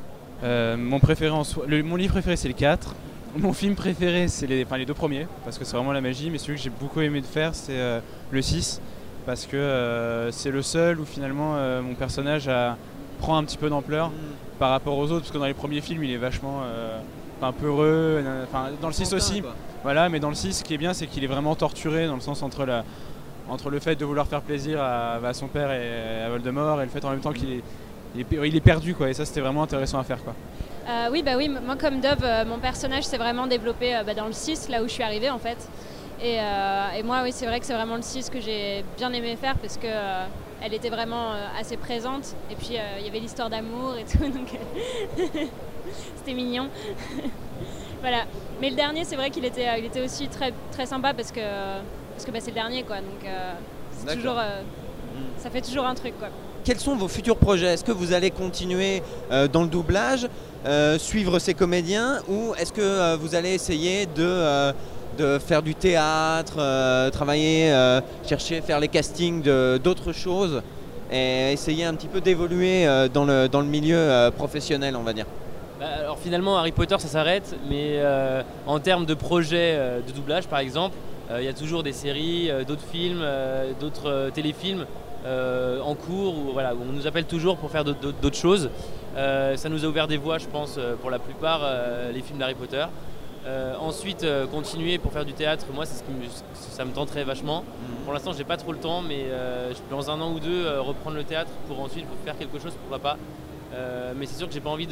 Euh, 0.45 0.77
mon 0.77 1.01
préféré 1.01 1.31
en 1.31 1.43
soi, 1.45 1.65
le- 1.67 1.83
mon 1.83 1.97
livre 1.97 2.13
préféré 2.13 2.37
c'est 2.37 2.47
le 2.49 2.55
4. 2.55 2.95
Mon 3.37 3.53
film 3.53 3.75
préféré 3.75 4.29
c'est 4.29 4.47
les, 4.47 4.65
enfin, 4.65 4.77
les 4.77 4.87
deux 4.87 4.95
premiers 4.95 5.27
parce 5.45 5.59
que 5.59 5.65
c'est 5.65 5.77
vraiment 5.77 5.93
la 5.93 6.01
magie. 6.01 6.31
Mais 6.31 6.39
celui 6.39 6.57
que 6.57 6.63
j'ai 6.63 6.71
beaucoup 6.71 7.01
aimé 7.01 7.21
de 7.21 7.27
faire 7.27 7.55
c'est 7.55 7.73
euh, 7.79 7.99
le 8.31 8.43
6 8.43 8.81
parce 9.27 9.47
que 9.47 9.57
euh, 9.57 10.31
c'est 10.31 10.51
le 10.53 10.63
seul 10.63 11.01
où 11.01 11.05
finalement 11.05 11.55
euh, 11.57 11.83
mon 11.83 11.95
personnage 11.95 12.47
a- 12.49 12.77
prend 13.21 13.37
un 13.37 13.45
petit 13.45 13.57
peu 13.59 13.69
d'ampleur 13.71 14.11
par 14.61 14.71
rapport 14.71 14.97
aux 14.99 15.05
autres 15.07 15.21
parce 15.23 15.31
que 15.33 15.39
dans 15.39 15.47
les 15.47 15.55
premiers 15.55 15.81
films 15.81 16.05
il 16.05 16.11
est 16.13 16.17
vachement 16.17 16.61
euh, 16.65 17.01
enfin, 17.43 17.53
peureux. 17.53 18.23
euh, 18.25 18.45
Enfin 18.45 18.69
dans 18.81 18.89
le 18.89 18.93
6 18.95 19.13
aussi. 19.15 19.43
Voilà, 19.83 20.09
mais 20.09 20.21
dans 20.21 20.29
le 20.29 20.35
6 20.35 20.53
ce 20.59 20.65
qui 20.65 20.75
est 20.75 20.79
bien 20.79 20.95
c'est 20.95 21.07
qu'il 21.07 21.25
est 21.25 21.29
vraiment 21.29 21.55
torturé 21.57 22.07
dans 22.07 22.15
le 22.15 22.21
sens 22.21 22.43
entre 22.43 22.65
la 22.65 22.85
entre 23.49 23.71
le 23.71 23.81
fait 23.81 23.97
de 23.97 24.05
vouloir 24.05 24.29
faire 24.29 24.41
plaisir 24.43 24.81
à, 24.81 25.15
à 25.17 25.33
son 25.35 25.49
père 25.49 25.73
et 25.73 26.23
à 26.23 26.29
Voldemort 26.31 26.81
et 26.81 26.85
le 26.85 26.91
fait 26.91 27.05
en 27.05 27.11
même 27.11 27.21
temps 27.21 27.33
qu'il 27.33 27.51
est, 27.55 27.63
il 28.45 28.61
perdu 28.63 28.95
quoi 28.95 29.11
et 29.11 29.15
ça 29.15 29.25
c'était 29.25 29.41
vraiment 29.41 29.63
intéressant 29.65 29.99
à 29.99 30.05
faire 30.05 30.23
quoi. 30.23 30.35
Euh, 30.89 31.09
oui, 31.13 31.23
bah 31.23 31.33
oui, 31.37 31.49
moi 31.49 31.77
comme 31.77 32.01
Dove, 32.01 32.25
euh, 32.25 32.45
mon 32.45 32.59
personnage 32.59 33.05
s'est 33.05 33.17
vraiment 33.19 33.47
développé 33.47 33.95
euh, 33.95 34.03
bah, 34.03 34.15
dans 34.15 34.27
le 34.27 34.33
6, 34.33 34.69
là 34.69 34.83
où 34.83 34.89
je 34.89 34.93
suis 34.93 35.03
arrivée 35.05 35.31
en 35.31 35.39
fait. 35.39 35.69
Et, 36.21 36.39
euh, 36.41 36.91
et 36.99 37.03
moi, 37.05 37.21
oui, 37.23 37.31
c'est 37.33 37.47
vrai 37.47 37.61
que 37.61 37.67
c'est 37.67 37.75
vraiment 37.75 37.97
le 37.97 38.03
6 38.03 38.31
que 38.31 38.41
j'ai 38.41 38.85
bien 38.97 39.13
aimé 39.13 39.37
faire 39.37 39.57
parce 39.59 39.77
que 39.77 39.87
euh, 39.87 40.25
elle 40.61 40.75
était 40.75 40.89
vraiment 40.91 41.33
euh, 41.35 41.47
assez 41.61 41.77
présente. 41.77 42.35
Et 42.51 42.57
puis 42.57 42.77
euh, 42.77 42.99
il 42.99 43.07
y 43.07 43.09
avait 43.09 43.21
l'histoire 43.21 43.49
d'amour 43.49 43.95
et 43.97 44.05
tout, 44.05 44.25
donc 44.25 44.49
c'était 46.17 46.35
mignon. 46.35 46.69
voilà. 48.01 48.25
Mais 48.61 48.71
le 48.71 48.77
dernier, 48.77 49.05
c'est 49.05 49.17
vrai 49.17 49.31
qu'il 49.31 49.45
était, 49.45 49.69
euh, 49.69 49.79
il 49.79 49.85
était 49.85 50.03
aussi 50.03 50.29
très, 50.29 50.53
très 50.71 50.87
sympa 50.87 51.15
parce 51.15 51.33
que, 51.33 51.41
parce 52.15 52.25
que 52.25 52.31
bah, 52.31 52.39
c'est 52.41 52.51
le 52.51 52.55
dernier, 52.57 52.83
quoi. 52.85 52.97
Donc 52.97 53.25
euh, 53.27 53.53
c'est 54.07 54.15
toujours, 54.15 54.39
euh, 54.39 54.63
Mm. 55.13 55.43
ça 55.43 55.51
fait 55.51 55.61
toujours 55.61 55.85
un 55.87 55.95
truc, 55.95 56.19
quoi. 56.19 56.29
Quels 56.65 56.79
sont 56.79 56.97
vos 56.97 57.09
futurs 57.09 57.37
projets? 57.37 57.67
Est-ce 57.67 57.85
que 57.85 57.93
vous 57.93 58.13
allez 58.13 58.31
continuer 58.31 59.03
euh, 59.31 59.49
dans 59.49 59.63
le 59.63 59.69
doublage, 59.69 60.29
euh, 60.65 60.99
suivre 60.99 61.39
ces 61.39 61.55
comédiens, 61.55 62.21
ou 62.29 62.55
est-ce 62.59 62.73
que 62.73 62.81
euh, 62.81 63.17
vous 63.21 63.35
allez 63.35 63.53
essayer 63.53 64.07
de, 64.07 64.73
de 65.19 65.39
faire 65.39 65.63
du 65.63 65.75
théâtre, 65.75 67.11
travailler, 67.11 67.71
chercher, 68.27 68.61
faire 68.61 68.81
les 68.81 68.89
castings 68.89 69.43
d'autres 69.83 70.13
choses 70.13 70.63
et 71.11 71.53
essayer 71.53 71.85
un 71.85 71.95
petit 71.95 72.09
peu 72.09 72.21
d'évoluer 72.21 72.87
dans, 73.13 73.25
le, 73.25 73.49
dans 73.49 73.61
le 73.61 73.67
milieu 73.67 74.31
professionnel, 74.37 74.97
on 74.97 75.03
va 75.03 75.13
dire? 75.13 75.27
Bah, 75.83 75.89
alors 75.99 76.19
finalement, 76.19 76.57
Harry 76.59 76.71
Potter, 76.71 76.95
ça 77.01 77.09
s'arrête, 77.09 77.57
mais 77.69 77.95
euh, 77.97 78.43
en 78.69 78.79
termes 78.79 79.05
de 79.05 79.15
projets 79.15 79.75
euh, 79.75 80.01
de 80.01 80.13
doublage, 80.13 80.47
par 80.47 80.61
exemple, 80.61 80.95
euh, 81.33 81.41
il 81.41 81.45
y 81.45 81.49
a 81.49 81.53
toujours 81.53 81.83
des 81.83 81.93
séries, 81.93 82.49
d'autres 82.69 82.85
films, 82.93 83.25
d'autres 83.81 84.31
téléfilms 84.33 84.87
en 85.27 85.95
cours, 85.97 86.35
où, 86.39 86.53
voilà, 86.53 86.75
où 86.77 86.79
on 86.89 86.93
nous 86.93 87.09
appelle 87.09 87.25
toujours 87.25 87.57
pour 87.57 87.71
faire 87.73 87.83
d'autres- 87.85 88.37
choses. 88.37 88.71
Ça 89.17 89.69
nous 89.69 89.85
a 89.85 89.89
ouvert 89.89 90.07
des 90.07 90.19
voies, 90.19 90.39
je 90.39 90.47
pense, 90.47 90.79
pour 91.01 91.11
la 91.11 91.19
plupart, 91.19 91.61
les 92.15 92.21
films 92.23 92.39
d'Harry 92.39 92.55
Potter. 92.55 92.85
Ensuite, 93.81 94.25
continuer 94.53 94.99
pour 94.99 95.13
faire 95.13 95.25
du 95.25 95.33
théâtre, 95.33 95.67
moi, 95.75 95.85
c'est 95.87 95.99
ce 95.99 96.03
qui 96.05 96.11
me- 96.13 96.29
ça 96.55 96.85
me 96.85 96.93
tenterait 96.93 97.25
vachement. 97.25 97.65
Pour 98.05 98.13
l'instant, 98.13 98.33
j'ai 98.33 98.45
pas 98.45 98.57
trop 98.57 98.73
le 98.73 98.79
temps, 98.79 99.01
mais 99.03 99.27
dans 99.91 100.11
un 100.11 100.21
an 100.21 100.33
ou 100.33 100.39
deux, 100.41 100.65
reprendre 100.81 101.17
le 101.17 101.25
théâtre 101.25 101.51
pour 101.69 101.81
ensuite 101.81 102.07
faire 102.25 102.37
quelque 102.39 102.59
chose, 102.61 102.73
pourquoi 102.81 102.99
pas. 102.99 103.17
Euh, 103.75 104.13
mais 104.17 104.27
c'est 104.27 104.37
sûr 104.37 104.47
que 104.49 104.53
j'ai 104.55 104.61
pas 104.61 104.71
envie 104.71 104.87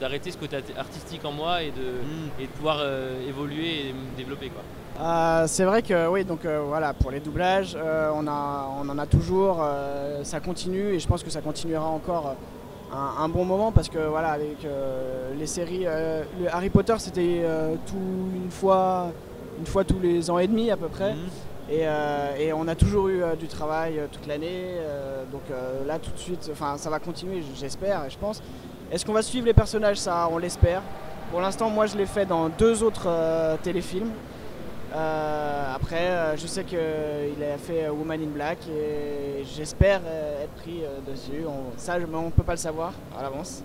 d'arrêter 0.00 0.30
ce 0.30 0.38
côté 0.38 0.56
art- 0.56 0.78
artistique 0.78 1.22
en 1.24 1.32
moi 1.32 1.62
et 1.62 1.70
de, 1.70 1.82
Mm. 1.82 2.30
et 2.40 2.46
de 2.46 2.50
pouvoir 2.52 2.78
euh, 2.80 3.28
évoluer 3.28 3.88
et 3.88 3.92
me 3.92 4.16
développer. 4.16 4.48
Quoi. 4.48 4.62
Euh, 5.04 5.44
c'est 5.46 5.64
vrai 5.64 5.82
que 5.82 6.08
oui, 6.08 6.24
donc 6.24 6.44
euh, 6.44 6.62
voilà, 6.66 6.92
pour 6.94 7.10
les 7.10 7.20
doublages, 7.20 7.76
euh, 7.76 8.10
on, 8.14 8.26
a, 8.26 8.68
on 8.82 8.88
en 8.88 8.98
a 8.98 9.06
toujours, 9.06 9.58
euh, 9.62 10.22
ça 10.24 10.40
continue 10.40 10.94
et 10.94 10.98
je 11.00 11.06
pense 11.06 11.22
que 11.22 11.30
ça 11.30 11.40
continuera 11.40 11.86
encore 11.86 12.36
un, 12.92 13.22
un 13.24 13.28
bon 13.28 13.44
moment 13.44 13.72
parce 13.72 13.88
que 13.88 13.98
voilà, 13.98 14.28
avec 14.32 14.64
euh, 14.64 15.32
les 15.38 15.46
séries, 15.46 15.84
euh, 15.86 16.22
le 16.40 16.48
Harry 16.54 16.68
Potter 16.70 16.94
c'était 16.98 17.40
euh, 17.42 17.74
tout 17.86 17.96
une 18.34 18.50
fois, 18.50 19.10
une 19.58 19.66
fois 19.66 19.84
tous 19.84 19.98
les 20.00 20.30
ans 20.30 20.38
et 20.38 20.46
demi 20.46 20.70
à 20.70 20.76
peu 20.76 20.88
près. 20.88 21.12
Mhm. 21.14 21.18
Et, 21.72 21.86
euh, 21.86 22.36
et 22.36 22.52
on 22.52 22.68
a 22.68 22.74
toujours 22.74 23.08
eu 23.08 23.22
euh, 23.22 23.34
du 23.34 23.46
travail 23.46 23.98
euh, 23.98 24.06
toute 24.12 24.26
l'année. 24.26 24.76
donc 25.30 25.42
là, 25.86 25.98
tout 25.98 26.10
de 26.10 26.18
suite, 26.18 26.50
enfin, 26.52 26.76
ça 26.76 26.90
va 26.90 26.98
continuer, 26.98 27.42
j'espère 27.56 28.10
je 28.10 28.18
pense. 28.18 28.42
Est-ce 28.90 29.06
qu'on 29.06 29.14
va 29.14 29.22
suivre 29.22 29.46
les 29.46 29.54
personnages? 29.54 29.96
Ça, 29.96 30.28
on 30.30 30.36
l'espère. 30.36 30.82
Pour 31.30 31.40
l'instant, 31.40 31.70
moi, 31.70 31.86
je 31.86 31.96
l'ai 31.96 32.04
fait 32.04 32.26
dans 32.26 32.50
deux 32.50 32.82
autres 32.82 33.08
téléfilms. 33.62 34.10
Après, 34.94 36.36
je 36.36 36.46
sais 36.46 36.64
qu'il 36.64 36.78
a 36.78 37.56
fait 37.56 37.88
Woman 37.88 38.20
in 38.20 38.26
Black 38.26 38.58
et 38.68 39.42
j'espère 39.44 40.02
être 40.42 40.52
pris 40.62 40.82
dessus. 41.10 41.46
On, 41.48 41.78
ça, 41.78 41.96
on 42.12 42.26
ne 42.26 42.30
peut 42.30 42.42
pas 42.42 42.52
le 42.52 42.58
savoir 42.58 42.92
à 43.18 43.22
l'avance. 43.22 43.62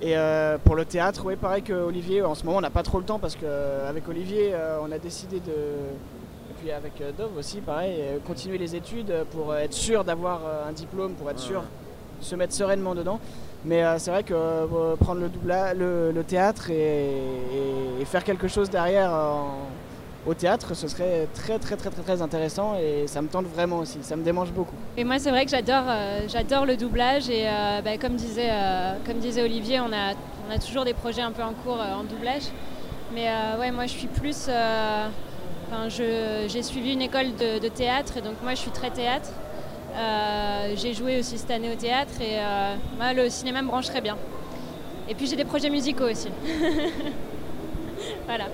Et 0.00 0.14
pour 0.62 0.76
le 0.76 0.84
théâtre, 0.84 1.22
oui, 1.24 1.34
pareil 1.34 1.62
que 1.62 1.72
Olivier. 1.72 2.22
En 2.22 2.36
ce 2.36 2.44
moment, 2.44 2.58
on 2.58 2.60
n'a 2.60 2.70
pas 2.70 2.84
trop 2.84 2.98
le 2.98 3.04
temps 3.04 3.18
parce 3.18 3.34
qu'avec 3.34 4.08
Olivier, 4.08 4.54
on 4.80 4.92
a 4.92 4.98
décidé 4.98 5.40
de, 5.40 5.52
avec 6.72 7.00
euh, 7.00 7.12
Dove 7.16 7.36
aussi, 7.36 7.60
pareil, 7.60 7.96
euh, 7.98 8.18
continuer 8.26 8.58
les 8.58 8.74
études 8.76 9.12
pour 9.30 9.54
être 9.54 9.72
sûr 9.72 10.04
d'avoir 10.04 10.40
euh, 10.44 10.68
un 10.68 10.72
diplôme, 10.72 11.14
pour 11.14 11.30
être 11.30 11.38
sûr 11.38 11.62
de 12.20 12.24
se 12.24 12.34
mettre 12.36 12.54
sereinement 12.54 12.94
dedans. 12.94 13.20
Mais 13.64 13.82
euh, 13.82 13.98
c'est 13.98 14.10
vrai 14.10 14.22
que 14.22 14.34
euh, 14.34 14.96
prendre 14.96 15.22
le, 15.22 16.12
le, 16.12 16.24
théâtre 16.24 16.70
et, 16.70 18.04
faire 18.04 18.24
quelque 18.24 18.48
chose 18.48 18.68
derrière 18.68 19.14
euh, 19.14 19.40
au 20.26 20.34
théâtre, 20.34 20.74
ce 20.74 20.88
serait 20.88 21.26
très 21.34 21.58
très 21.58 21.76
très 21.76 21.90
très 21.90 22.02
très 22.02 22.22
intéressant 22.22 22.76
et 22.76 23.06
ça 23.06 23.22
me 23.22 23.28
tente 23.28 23.46
vraiment 23.46 23.78
aussi, 23.78 23.98
ça 24.02 24.16
me 24.16 24.22
démange 24.22 24.52
beaucoup. 24.52 24.74
Et 24.96 25.04
moi, 25.04 25.18
c'est 25.18 25.30
vrai 25.30 25.44
que 25.44 25.50
j'adore, 25.50 25.84
euh, 25.88 26.64
le 26.66 26.76
doublage 26.76 27.28
et 27.28 27.46
euh, 27.46 27.80
bah, 27.82 27.96
comme, 27.98 28.16
disait, 28.16 28.50
euh, 28.50 28.94
comme 29.06 29.18
disait 29.18 29.42
Olivier, 29.42 29.80
on 29.80 29.92
a, 29.92 30.12
on 30.48 30.54
a 30.54 30.58
toujours 30.58 30.84
des 30.84 30.94
projets 30.94 31.22
un 31.22 31.32
peu 31.32 31.42
en 31.42 31.52
cours 31.52 31.80
euh, 31.80 31.94
en 31.94 32.04
doublage. 32.04 32.44
Mais 33.14 33.28
euh, 33.28 33.58
ouais, 33.60 33.70
moi, 33.70 33.86
je 33.86 33.92
suis 33.92 34.08
plus. 34.08 34.48
J'ai 35.88 36.62
suivi 36.62 36.92
une 36.92 37.02
école 37.02 37.34
de, 37.36 37.68
théâtre 37.68 38.16
et 38.16 38.20
donc 38.20 38.34
moi, 38.42 38.54
je 38.54 38.60
suis 38.60 38.70
très 38.70 38.90
théâtre. 38.90 39.30
Euh, 39.94 40.74
j'ai 40.76 40.92
joué 40.92 41.20
aussi 41.20 41.38
cette 41.38 41.50
année 41.50 41.72
au 41.72 41.76
théâtre 41.76 42.20
et 42.20 42.38
euh, 42.38 42.74
moi, 42.96 43.12
le 43.12 43.28
cinéma 43.30 43.62
me 43.62 43.68
branche 43.68 43.86
très 43.86 44.00
bien. 44.00 44.16
Et 45.08 45.14
puis, 45.14 45.26
j'ai 45.26 45.36
des 45.36 45.44
projets 45.44 45.70
musicaux 45.70 46.10
aussi. 46.10 46.28
voilà. 48.26 48.46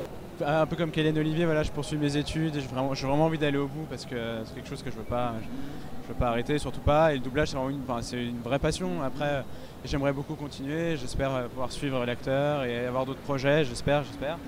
Un 0.45 0.67
peu 0.67 0.77
comme 0.77 0.91
Kélène 0.91 1.19
Olivier, 1.19 1.45
voilà, 1.45 1.63
je 1.63 1.71
poursuis 1.71 1.99
mes 1.99 2.17
études 2.17 2.57
et 2.57 2.61
j'ai 2.61 2.67
vraiment, 2.67 3.25
envie 3.25 3.39
d'aller 3.39 3.59
au 3.59 3.67
bout 3.67 3.87
parce 3.91 4.07
que 4.07 4.17
c'est 4.45 4.55
quelque 4.55 4.69
chose 4.69 4.83
que 4.83 4.91
je 4.91 4.97
veux 4.97 5.03
pas, 5.03 5.35
je, 5.43 6.09
veux 6.09 6.19
pas 6.19 6.29
arrêter, 6.29 6.59
surtout 6.59 6.81
pas. 6.81 7.13
Et 7.13 7.17
le 7.17 7.21
doublage, 7.21 7.49
c'est 7.49 7.57
vraiment 7.57 7.71
une, 7.71 8.41
vraie 8.43 8.59
passion. 8.59 9.03
Après, 9.03 9.45
j'aimerais 9.85 10.13
beaucoup 10.13 10.35
continuer. 10.35 10.97
J'espère 10.97 11.49
pouvoir 11.49 11.71
suivre 11.71 12.05
l'acteur 12.07 12.65
et 12.65 12.87
avoir 12.87 13.05
d'autres 13.05 13.21
projets. 13.21 13.65
J'espère, 13.65 14.03
j'espère. 14.05 14.39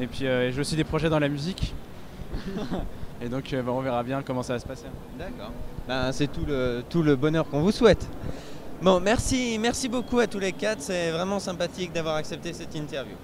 Et 0.00 0.06
puis, 0.06 0.26
euh, 0.26 0.52
j'ai 0.52 0.60
aussi 0.60 0.76
des 0.76 0.84
projets 0.84 1.08
dans 1.08 1.18
la 1.18 1.28
musique. 1.28 1.74
et 3.22 3.28
donc, 3.28 3.52
euh, 3.52 3.62
bah, 3.62 3.72
on 3.72 3.80
verra 3.80 4.02
bien 4.02 4.22
comment 4.22 4.42
ça 4.42 4.54
va 4.54 4.58
se 4.58 4.66
passer. 4.66 4.86
D'accord. 5.18 5.52
Ben, 5.86 6.12
c'est 6.12 6.28
tout 6.28 6.44
le, 6.46 6.82
tout 6.88 7.02
le 7.02 7.16
bonheur 7.16 7.48
qu'on 7.48 7.60
vous 7.60 7.72
souhaite. 7.72 8.06
Bon, 8.82 9.00
merci, 9.00 9.58
merci 9.60 9.88
beaucoup 9.88 10.18
à 10.20 10.26
tous 10.26 10.38
les 10.38 10.52
quatre. 10.52 10.80
C'est 10.80 11.10
vraiment 11.10 11.40
sympathique 11.40 11.92
d'avoir 11.92 12.16
accepté 12.16 12.52
cette 12.52 12.74
interview. 12.74 13.16